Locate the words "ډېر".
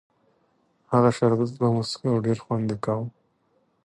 2.25-2.37